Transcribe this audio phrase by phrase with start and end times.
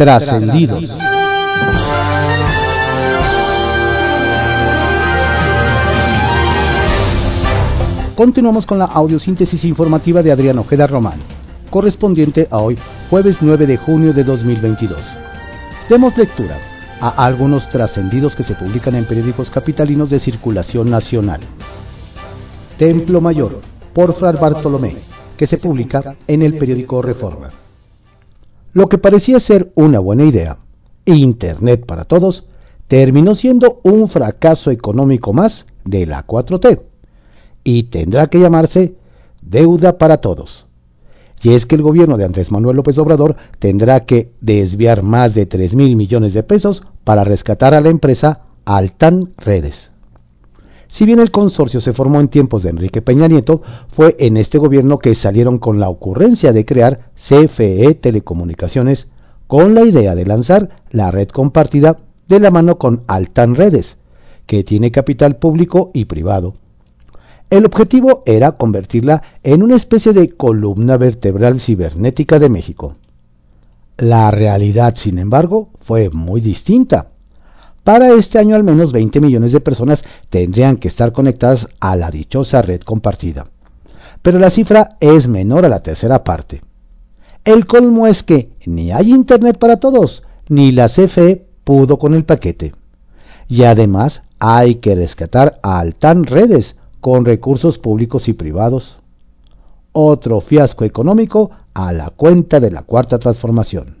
[0.00, 0.88] Trascendidos.
[8.16, 11.18] Continuamos con la audiosíntesis informativa de Adrián Ojeda Román,
[11.68, 12.78] correspondiente a hoy,
[13.10, 14.98] jueves 9 de junio de 2022.
[15.90, 16.56] Demos lectura
[17.02, 21.40] a algunos trascendidos que se publican en periódicos capitalinos de circulación nacional.
[22.78, 23.60] Templo Mayor,
[23.92, 24.96] por Frar Bartolomé,
[25.36, 27.50] que se publica en el periódico Reforma.
[28.72, 30.58] Lo que parecía ser una buena idea,
[31.04, 32.44] Internet para todos,
[32.86, 36.80] terminó siendo un fracaso económico más de la 4T
[37.64, 38.94] y tendrá que llamarse
[39.42, 40.66] deuda para todos.
[41.42, 45.46] Y es que el gobierno de Andrés Manuel López Obrador tendrá que desviar más de
[45.46, 49.89] 3 mil millones de pesos para rescatar a la empresa Altan Redes.
[50.90, 53.62] Si bien el consorcio se formó en tiempos de Enrique Peña Nieto,
[53.92, 59.06] fue en este gobierno que salieron con la ocurrencia de crear CFE Telecomunicaciones
[59.46, 63.96] con la idea de lanzar la red compartida de la mano con Altan Redes,
[64.46, 66.54] que tiene capital público y privado.
[67.50, 72.96] El objetivo era convertirla en una especie de columna vertebral cibernética de México.
[73.96, 77.09] La realidad, sin embargo, fue muy distinta.
[77.84, 82.10] Para este año al menos 20 millones de personas tendrían que estar conectadas a la
[82.10, 83.46] dichosa red compartida.
[84.22, 86.62] Pero la cifra es menor a la tercera parte.
[87.44, 92.24] El colmo es que ni hay Internet para todos, ni la CFE pudo con el
[92.24, 92.74] paquete.
[93.48, 98.98] Y además hay que rescatar a Altan Redes con recursos públicos y privados.
[99.92, 103.96] Otro fiasco económico a la cuenta de la cuarta transformación.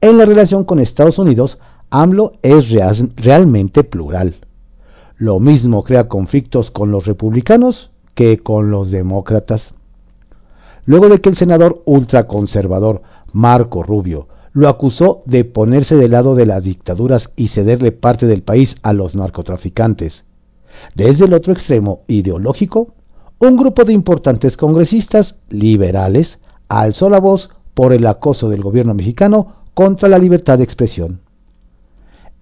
[0.00, 1.58] En la relación con Estados Unidos,
[1.94, 2.70] AMLO es
[3.16, 4.36] realmente plural.
[5.18, 9.74] Lo mismo crea conflictos con los republicanos que con los demócratas.
[10.86, 13.02] Luego de que el senador ultraconservador
[13.34, 18.42] Marco Rubio lo acusó de ponerse del lado de las dictaduras y cederle parte del
[18.42, 20.24] país a los narcotraficantes.
[20.94, 22.94] Desde el otro extremo ideológico,
[23.38, 26.38] un grupo de importantes congresistas liberales
[26.68, 31.21] alzó la voz por el acoso del gobierno mexicano contra la libertad de expresión.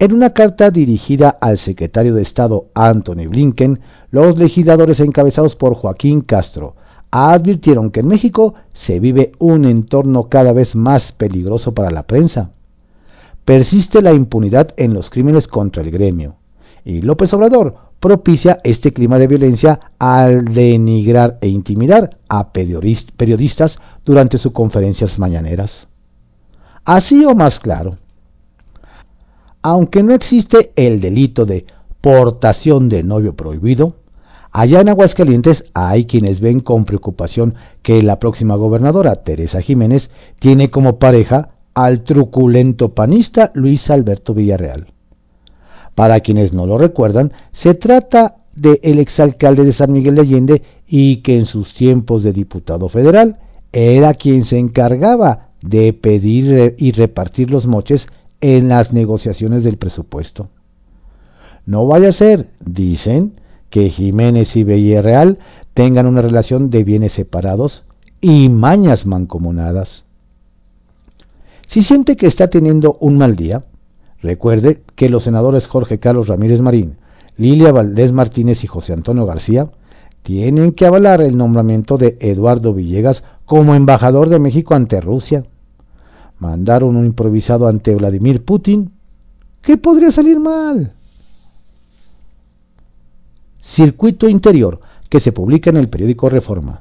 [0.00, 3.80] En una carta dirigida al secretario de Estado Anthony Blinken,
[4.10, 6.74] los legisladores encabezados por Joaquín Castro
[7.10, 12.52] advirtieron que en México se vive un entorno cada vez más peligroso para la prensa.
[13.44, 16.36] Persiste la impunidad en los crímenes contra el gremio,
[16.82, 24.38] y López Obrador propicia este clima de violencia al denigrar e intimidar a periodistas durante
[24.38, 25.88] sus conferencias mañaneras.
[26.86, 27.98] Así o más claro,
[29.62, 31.66] aunque no existe el delito de
[32.00, 33.94] portación de novio prohibido,
[34.52, 40.70] allá en Aguascalientes hay quienes ven con preocupación que la próxima gobernadora, Teresa Jiménez, tiene
[40.70, 44.88] como pareja al truculento panista Luis Alberto Villarreal.
[45.94, 51.18] Para quienes no lo recuerdan, se trata del exalcalde de San Miguel de Allende y
[51.18, 53.38] que en sus tiempos de diputado federal
[53.72, 58.08] era quien se encargaba de pedir y repartir los moches
[58.40, 60.48] en las negociaciones del presupuesto.
[61.66, 63.34] No vaya a ser, dicen,
[63.68, 65.38] que Jiménez y Villarreal
[65.74, 67.84] tengan una relación de bienes separados
[68.20, 70.04] y mañas mancomunadas.
[71.68, 73.64] Si siente que está teniendo un mal día,
[74.20, 76.96] recuerde que los senadores Jorge Carlos Ramírez Marín,
[77.36, 79.70] Lilia Valdés Martínez y José Antonio García
[80.22, 85.44] tienen que avalar el nombramiento de Eduardo Villegas como embajador de México ante Rusia
[86.40, 88.90] mandaron un improvisado ante Vladimir Putin,
[89.62, 90.94] ¿qué podría salir mal?
[93.60, 96.80] Circuito Interior, que se publica en el periódico Reforma.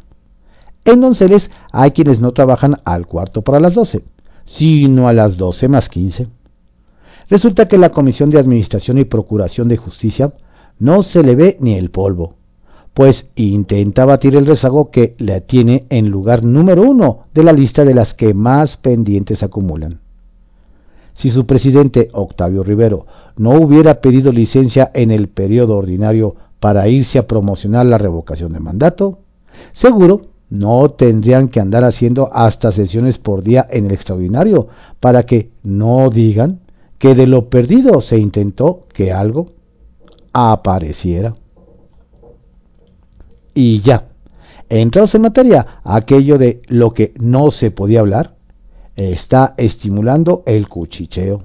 [0.86, 4.04] En Donceles hay quienes no trabajan al cuarto para las 12,
[4.46, 6.28] sino a las 12 más 15.
[7.30, 10.34] Resulta que la Comisión de Administración y Procuración de Justicia
[10.80, 12.39] no se le ve ni el polvo
[13.00, 17.86] pues intenta batir el rezago que le tiene en lugar número uno de la lista
[17.86, 20.02] de las que más pendientes acumulan.
[21.14, 23.06] Si su presidente Octavio Rivero
[23.38, 28.60] no hubiera pedido licencia en el periodo ordinario para irse a promocionar la revocación de
[28.60, 29.20] mandato,
[29.72, 34.68] seguro no tendrían que andar haciendo hasta sesiones por día en el extraordinario
[35.00, 36.60] para que no digan
[36.98, 39.54] que de lo perdido se intentó que algo
[40.34, 41.36] apareciera
[43.60, 44.06] y ya.
[44.70, 48.36] Entrados en materia, aquello de lo que no se podía hablar
[48.96, 51.44] está estimulando el cuchicheo.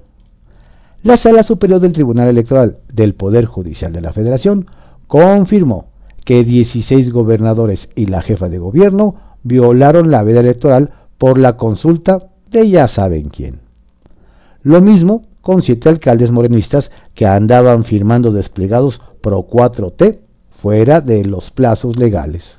[1.03, 4.67] La Sala Superior del Tribunal Electoral del Poder Judicial de la Federación
[5.09, 5.87] confirmó
[6.25, 12.29] que 16 gobernadores y la jefa de gobierno violaron la veda electoral por la consulta
[12.51, 13.59] de ya saben quién.
[14.63, 20.24] Lo mismo con siete alcaldes morenistas que andaban firmando desplegados pro 4T
[20.65, 22.57] fuera de los plazos legales.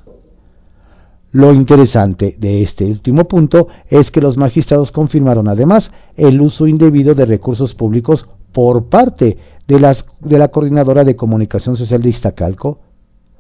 [1.31, 7.15] Lo interesante de este último punto es que los magistrados confirmaron además el uso indebido
[7.15, 12.77] de recursos públicos por parte de, las, de la Coordinadora de Comunicación Social de Iztacalco,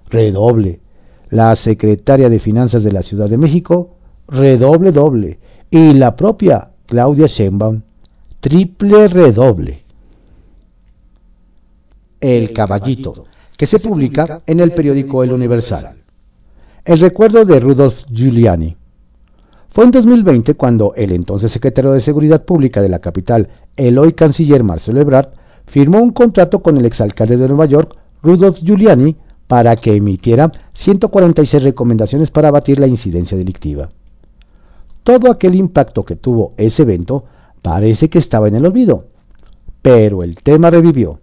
[0.09, 0.79] redoble,
[1.29, 3.91] la Secretaria de Finanzas de la Ciudad de México,
[4.27, 5.37] redoble doble,
[5.69, 7.83] y la propia Claudia Sheinbaum,
[8.39, 9.83] triple redoble.
[12.19, 13.25] El Caballito,
[13.57, 15.95] que se publica en el periódico El Universal.
[16.83, 18.75] El recuerdo de Rudolf Giuliani.
[19.69, 24.13] Fue en 2020 cuando el entonces secretario de Seguridad Pública de la capital, el hoy
[24.13, 25.29] canciller Marcelo Ebrard,
[25.67, 29.15] firmó un contrato con el exalcalde de Nueva York, Rudolf Giuliani,
[29.47, 33.89] para que emitiera 146 recomendaciones para abatir la incidencia delictiva.
[35.03, 37.25] Todo aquel impacto que tuvo ese evento
[37.61, 39.05] parece que estaba en el olvido,
[39.81, 41.19] pero el tema revivió,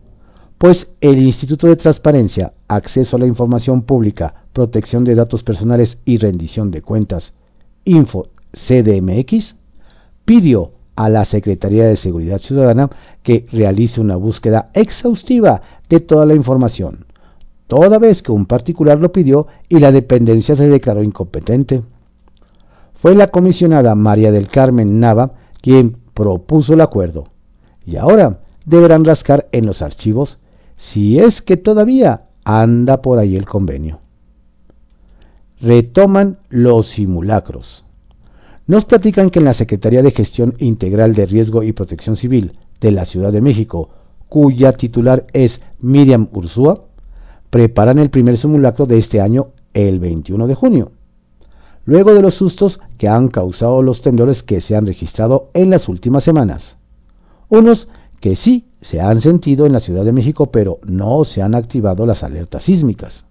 [0.63, 6.19] pues el Instituto de Transparencia, Acceso a la Información Pública Protección de Datos Personales y
[6.19, 7.33] Rendición de Cuentas,
[7.85, 9.57] Info CDMX,
[10.25, 12.91] pidió a la Secretaría de Seguridad Ciudadana
[13.25, 17.07] que realice una búsqueda exhaustiva de toda la información,
[17.67, 21.83] toda vez que un particular lo pidió y la dependencia se declaró incompetente.
[22.95, 27.25] Fue la comisionada María del Carmen Nava quien propuso el acuerdo,
[27.85, 30.39] y ahora deberán rascar en los archivos
[30.83, 34.01] si es que todavía anda por ahí el convenio
[35.63, 37.85] retoman los simulacros.
[38.67, 42.91] Nos platican que en la Secretaría de Gestión Integral de Riesgo y Protección Civil de
[42.91, 43.91] la Ciudad de México,
[44.29, 46.83] cuya titular es Miriam Ursúa,
[47.51, 50.91] preparan el primer simulacro de este año el 21 de junio,
[51.85, 55.89] luego de los sustos que han causado los temblores que se han registrado en las
[55.89, 56.77] últimas semanas.
[57.49, 57.87] Unos
[58.21, 62.05] que sí se han sentido en la Ciudad de México, pero no se han activado
[62.05, 63.25] las alertas sísmicas.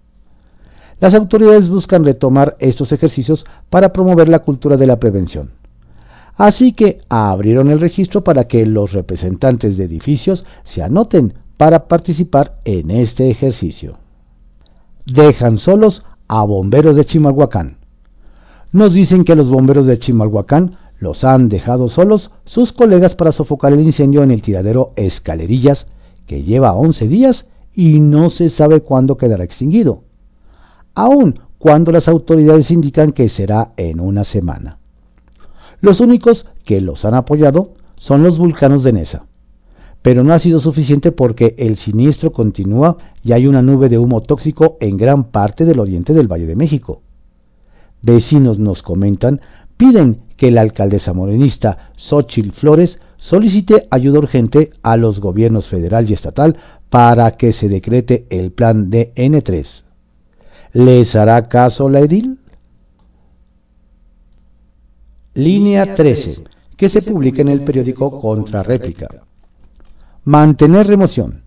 [0.98, 5.50] Las autoridades buscan retomar estos ejercicios para promover la cultura de la prevención.
[6.36, 12.58] Así que abrieron el registro para que los representantes de edificios se anoten para participar
[12.64, 13.98] en este ejercicio.
[15.04, 17.76] Dejan solos a bomberos de Chimalhuacán.
[18.72, 23.72] Nos dicen que los bomberos de Chimalhuacán los han dejado solos sus colegas para sofocar
[23.72, 25.86] el incendio en el tiradero Escalerillas,
[26.26, 30.04] que lleva 11 días y no se sabe cuándo quedará extinguido
[30.94, 34.78] aun cuando las autoridades indican que será en una semana.
[35.80, 39.26] Los únicos que los han apoyado son los vulcanos de Nesa,
[40.02, 44.20] pero no ha sido suficiente porque el siniestro continúa y hay una nube de humo
[44.22, 47.00] tóxico en gran parte del oriente del Valle de México.
[48.02, 49.40] Vecinos nos comentan,
[49.76, 56.14] piden que la alcaldesa morenista Xochil Flores solicite ayuda urgente a los gobiernos federal y
[56.14, 56.56] estatal
[56.90, 59.84] para que se decrete el plan de N3.
[60.72, 62.40] ¿Les hará caso la edil?
[65.34, 66.42] Línea 13,
[66.76, 69.22] que se publica en el periódico Contrarréplica.
[70.24, 71.44] Mantener remoción.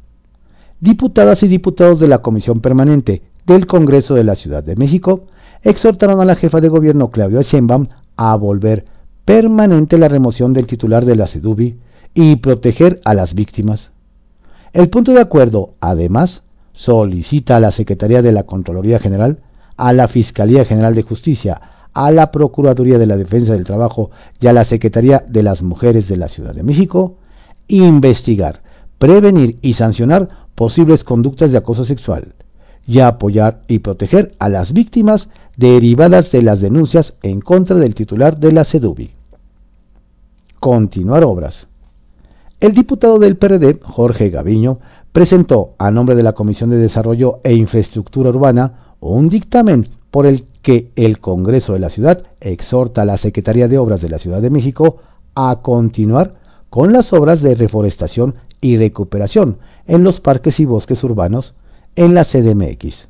[0.79, 5.25] Diputadas y diputados de la Comisión Permanente del Congreso de la Ciudad de México
[5.63, 8.85] exhortaron a la jefa de gobierno Claudia Sheinbaum a volver
[9.25, 11.77] permanente la remoción del titular de la CEDUBI
[12.13, 13.91] y proteger a las víctimas.
[14.73, 19.39] El punto de acuerdo, además, solicita a la Secretaría de la Contraloría General,
[19.77, 21.61] a la Fiscalía General de Justicia,
[21.93, 26.07] a la Procuraduría de la Defensa del Trabajo y a la Secretaría de las Mujeres
[26.07, 27.17] de la Ciudad de México
[27.67, 28.61] investigar,
[28.97, 32.33] prevenir y sancionar posibles conductas de acoso sexual
[32.87, 38.37] y apoyar y proteger a las víctimas derivadas de las denuncias en contra del titular
[38.37, 39.11] de la CEDUBI.
[40.59, 41.67] Continuar obras.
[42.59, 44.79] El diputado del PRD, Jorge Gaviño,
[45.11, 50.45] presentó a nombre de la Comisión de Desarrollo e Infraestructura Urbana un dictamen por el
[50.61, 54.41] que el Congreso de la Ciudad exhorta a la Secretaría de Obras de la Ciudad
[54.41, 54.97] de México
[55.35, 56.35] a continuar
[56.69, 61.53] con las obras de reforestación y recuperación en los parques y bosques urbanos
[61.95, 63.07] en la CDMX.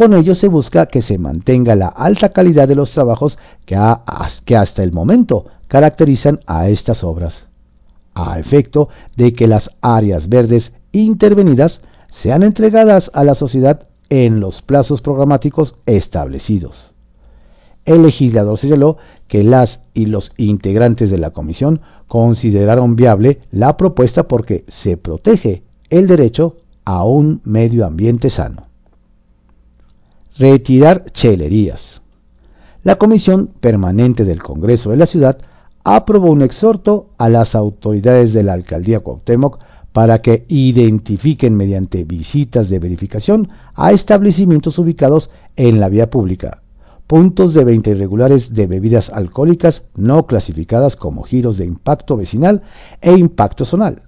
[0.00, 3.76] Con ello se busca que se mantenga la alta calidad de los trabajos que,
[4.56, 7.44] hasta el momento caracterizan a estas obras,
[8.14, 14.62] a efecto de que las áreas verdes intervenidas sean entregadas a la sociedad en los
[14.62, 16.92] plazos programáticos establecidos.
[17.84, 18.96] El legislador señaló
[19.28, 25.62] que las y los integrantes de la comisión consideraron viable la propuesta porque se protege
[25.90, 28.69] el derecho a un medio ambiente sano.
[30.40, 32.00] Retirar chelerías.
[32.82, 35.36] La Comisión Permanente del Congreso de la Ciudad
[35.84, 39.58] aprobó un exhorto a las autoridades de la alcaldía Cuauhtémoc
[39.92, 46.62] para que identifiquen mediante visitas de verificación a establecimientos ubicados en la vía pública,
[47.06, 52.62] puntos de venta irregulares de bebidas alcohólicas no clasificadas como giros de impacto vecinal
[53.02, 54.04] e impacto zonal,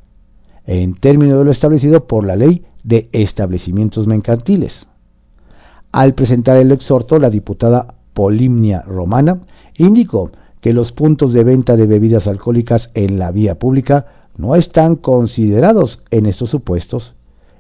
[0.65, 4.87] en términos de lo establecido por la ley de establecimientos mercantiles.
[5.93, 9.41] Al presentar el exhorto, la diputada Polimnia Romana
[9.77, 10.31] indicó
[10.63, 14.07] que los puntos de venta de bebidas alcohólicas en la vía pública
[14.37, 17.15] no están considerados en estos supuestos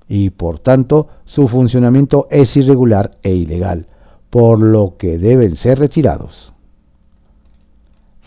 [0.08, 3.86] y por tanto su funcionamiento es irregular e ilegal,
[4.30, 6.52] por lo que deben ser retirados.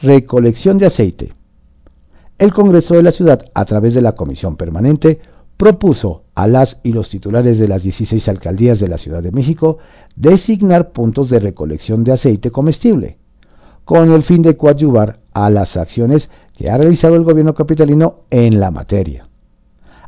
[0.02, 1.34] Recolección de aceite.
[2.38, 5.20] El Congreso de la Ciudad, a través de la Comisión Permanente,
[5.58, 9.78] propuso a las y los titulares de las 16 alcaldías de la Ciudad de México
[10.16, 13.18] designar puntos de recolección de aceite comestible,
[13.86, 18.60] con el fin de coadyuvar a las acciones que ha realizado el gobierno capitalino en
[18.60, 19.28] la materia.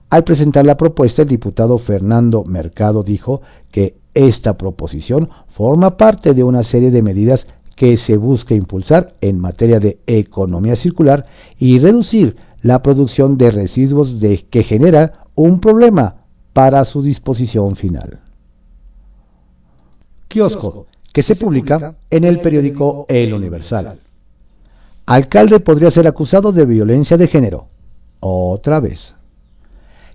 [0.09, 6.43] Al presentar la propuesta, el diputado Fernando Mercado dijo que esta proposición forma parte de
[6.43, 11.25] una serie de medidas que se busca impulsar en materia de economía circular
[11.59, 16.15] y reducir la producción de residuos de, que genera un problema
[16.51, 18.19] para su disposición final.
[20.27, 23.99] Kiosco, que se publica en el periódico El Universal.
[25.05, 27.67] Alcalde podría ser acusado de violencia de género.
[28.19, 29.13] Otra vez.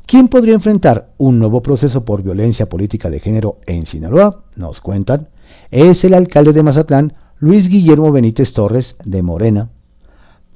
[0.07, 4.43] ¿Quién podría enfrentar un nuevo proceso por violencia política de género en Sinaloa?
[4.57, 5.29] Nos cuentan.
[5.71, 9.71] Es el alcalde de Mazatlán, Luis Guillermo Benítez Torres, de Morena,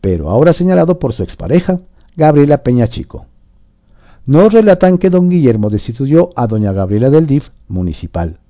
[0.00, 1.78] pero ahora señalado por su expareja,
[2.16, 3.26] Gabriela Peña Chico.
[4.26, 8.40] Nos relatan que don Guillermo destituyó a doña Gabriela del DIF municipal.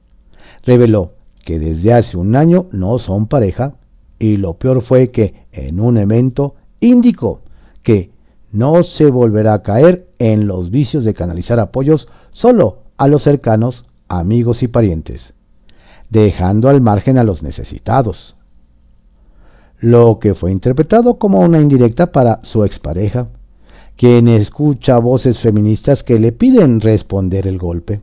[0.65, 1.13] Reveló
[1.45, 3.75] que desde hace un año no son pareja
[4.19, 7.43] y lo peor fue que en un evento indicó
[7.83, 8.11] que
[8.53, 13.85] no se volverá a caer en los vicios de canalizar apoyos solo a los cercanos,
[14.09, 15.35] amigos y parientes,
[16.09, 18.35] dejando al margen a los necesitados.
[19.79, 23.29] Lo que fue interpretado como una indirecta para su expareja,
[23.97, 28.03] quien escucha voces feministas que le piden responder el golpe,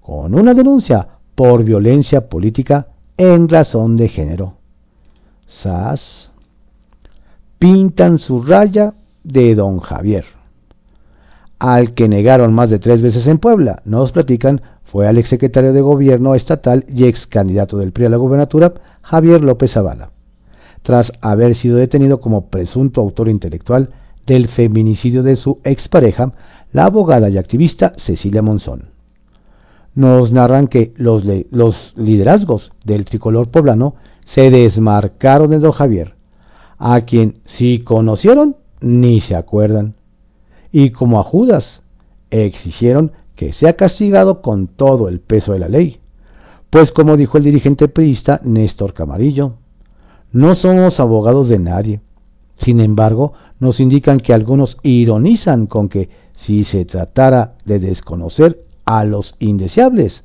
[0.00, 4.54] con una denuncia por violencia política en razón de género.
[5.46, 6.30] SAS.
[7.58, 10.24] Pintan su raya de don Javier.
[11.60, 15.80] Al que negaron más de tres veces en Puebla, nos platican, fue al exsecretario de
[15.80, 20.10] Gobierno estatal y ex candidato del PRI a la gubernatura, Javier López Zavala,
[20.82, 23.90] tras haber sido detenido como presunto autor intelectual
[24.26, 26.32] del feminicidio de su expareja,
[26.72, 28.90] la abogada y activista Cecilia Monzón.
[29.94, 36.14] Nos narran que los, los liderazgos del tricolor poblano se desmarcaron de don Javier,
[36.78, 39.94] a quien si conocieron ni se acuerdan,
[40.72, 41.82] y como a Judas
[42.30, 46.00] exigieron que sea castigado con todo el peso de la ley,
[46.70, 49.54] pues como dijo el dirigente priista Néstor Camarillo,
[50.32, 52.00] no somos abogados de nadie.
[52.56, 59.04] Sin embargo, nos indican que algunos ironizan con que si se tratara de desconocer a
[59.04, 60.24] los indeseables,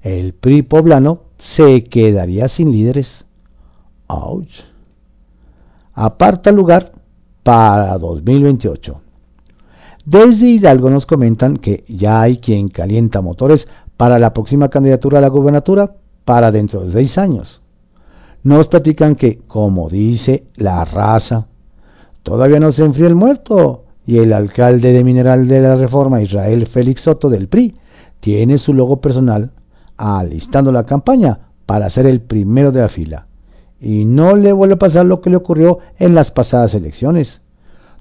[0.00, 3.26] el PRI poblano se quedaría sin líderes.
[4.06, 4.64] Ouch.
[5.92, 6.92] Aparta lugar
[7.42, 8.98] para 2028.
[10.06, 13.68] Desde Hidalgo nos comentan que ya hay quien calienta motores
[13.98, 17.60] para la próxima candidatura a la gubernatura para dentro de seis años.
[18.42, 21.49] Nos platican que, como dice la raza,
[22.22, 26.66] Todavía no se enfría el muerto y el alcalde de Mineral de la Reforma, Israel
[26.66, 27.76] Félix Soto del PRI,
[28.20, 29.50] tiene su logo personal
[29.96, 33.26] alistando la campaña para ser el primero de la fila.
[33.80, 37.40] Y no le vuelve a pasar lo que le ocurrió en las pasadas elecciones,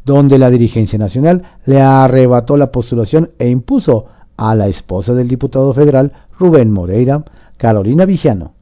[0.05, 4.05] donde la dirigencia nacional le arrebató la postulación e impuso
[4.37, 7.23] a la esposa del diputado federal Rubén Moreira,
[7.57, 8.53] Carolina Vigiano,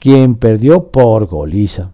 [0.00, 1.92] quien perdió por goliza.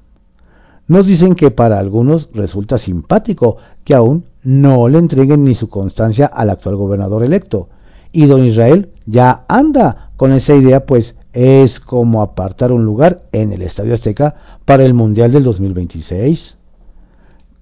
[0.90, 6.26] Nos dicen que para algunos resulta simpático que aún no le entreguen ni su constancia
[6.26, 7.68] al actual gobernador electo.
[8.10, 13.52] Y don Israel ya anda con esa idea, pues es como apartar un lugar en
[13.52, 16.56] el Estadio Azteca para el Mundial del 2026.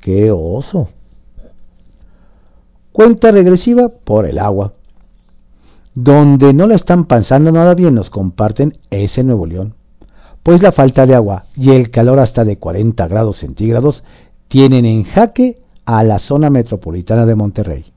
[0.00, 0.88] ¡Qué oso!
[2.92, 4.72] Cuenta regresiva por el agua.
[5.94, 9.74] Donde no la están pasando nada bien nos comparten ese Nuevo León
[10.48, 14.02] pues la falta de agua y el calor hasta de 40 grados centígrados
[14.48, 17.92] tienen en jaque a la zona metropolitana de Monterrey.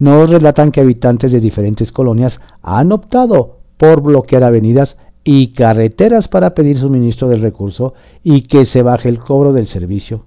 [0.00, 6.52] Nos relatan que habitantes de diferentes colonias han optado por bloquear avenidas y carreteras para
[6.52, 10.24] pedir suministro del recurso y que se baje el cobro del servicio,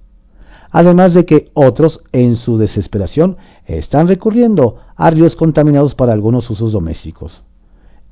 [0.72, 3.36] además de que otros, en su desesperación,
[3.66, 7.44] están recurriendo a ríos contaminados para algunos usos domésticos.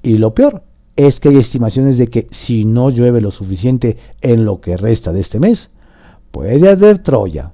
[0.03, 0.63] Y lo peor
[0.97, 5.13] es que hay estimaciones de que si no llueve lo suficiente en lo que resta
[5.13, 5.69] de este mes,
[6.31, 7.53] puede haber Troya,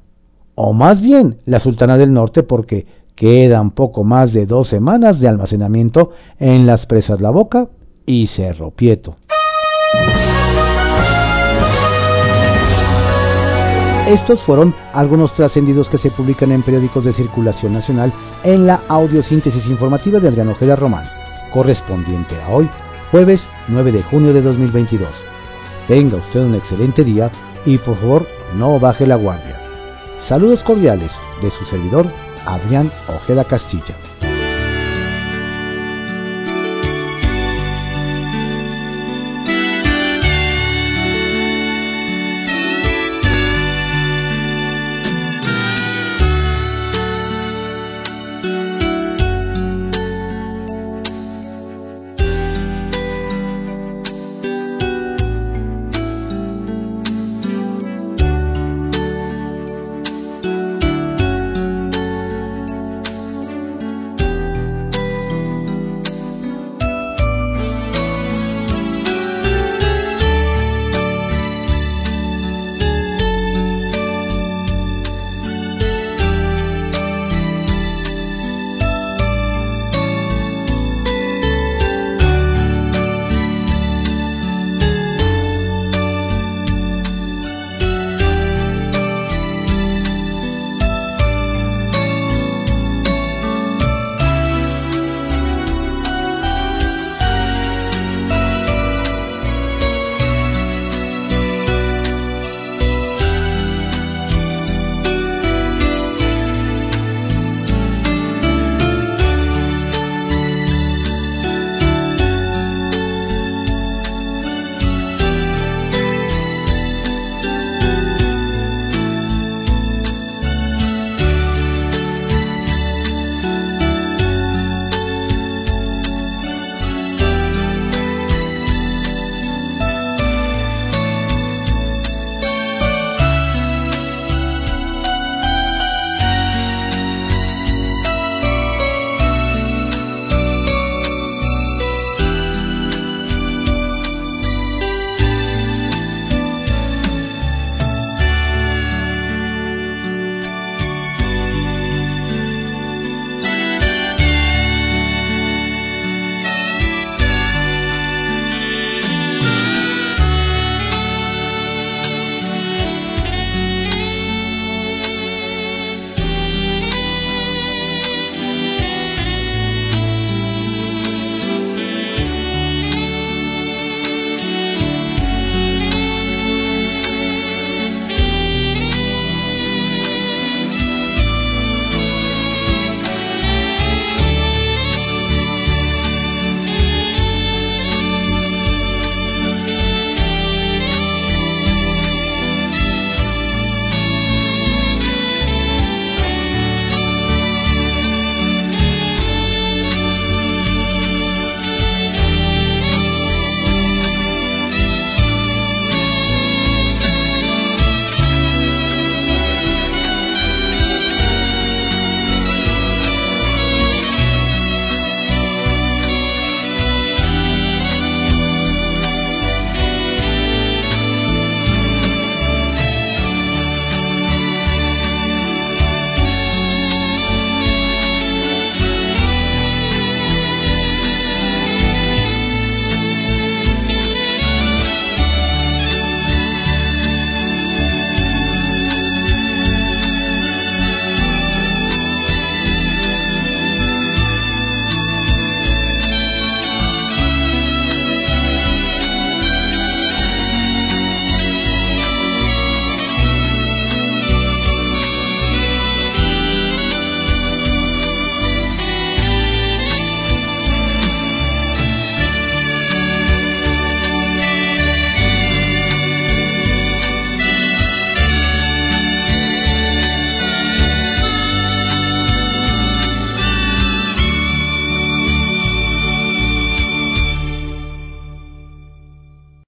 [0.56, 5.28] o más bien la Sultana del Norte porque quedan poco más de dos semanas de
[5.28, 7.68] almacenamiento en las presas La Boca
[8.06, 9.18] y Cerro Pieto.
[14.08, 18.12] Estos fueron algunos trascendidos que se publican en periódicos de circulación nacional
[18.44, 21.06] en la audiosíntesis informativa de Adrián Ojeda Román,
[21.54, 22.70] correspondiente a hoy,
[23.14, 25.08] jueves 9 de junio de 2022.
[25.88, 27.30] Tenga usted un excelente día
[27.64, 28.28] y por favor
[28.58, 29.62] no baje la guardia.
[30.28, 32.08] Saludos cordiales de su servidor,
[32.48, 33.94] Adrián Ojeda Castilla.